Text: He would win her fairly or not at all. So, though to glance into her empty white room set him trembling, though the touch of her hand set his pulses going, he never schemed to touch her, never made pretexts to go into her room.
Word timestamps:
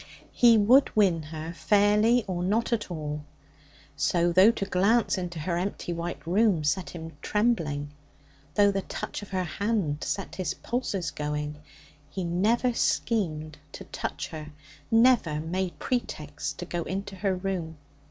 He 0.33 0.57
would 0.57 0.89
win 0.95 1.21
her 1.21 1.53
fairly 1.53 2.23
or 2.25 2.41
not 2.41 2.73
at 2.73 2.89
all. 2.89 3.23
So, 3.95 4.31
though 4.31 4.49
to 4.49 4.65
glance 4.65 5.15
into 5.15 5.37
her 5.37 5.57
empty 5.59 5.93
white 5.93 6.25
room 6.25 6.63
set 6.63 6.89
him 6.89 7.15
trembling, 7.21 7.91
though 8.55 8.71
the 8.71 8.81
touch 8.81 9.21
of 9.21 9.29
her 9.29 9.43
hand 9.43 10.03
set 10.03 10.37
his 10.37 10.55
pulses 10.55 11.11
going, 11.11 11.59
he 12.09 12.23
never 12.23 12.73
schemed 12.73 13.59
to 13.73 13.83
touch 13.83 14.29
her, 14.29 14.47
never 14.89 15.39
made 15.39 15.77
pretexts 15.77 16.51
to 16.53 16.65
go 16.65 16.81
into 16.81 17.17
her 17.17 17.35
room. 17.35 17.77